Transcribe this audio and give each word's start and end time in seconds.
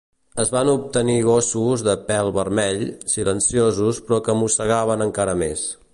Es 0.43 0.51
van 0.53 0.69
obtenir 0.71 1.17
gossos 1.27 1.83
de 1.89 1.95
pèl 2.07 2.31
vermell, 2.39 2.81
silenciosos 3.15 4.01
però 4.09 4.23
que 4.29 4.37
mossegaven 4.41 5.07
encara 5.11 5.41
més. 5.45 5.69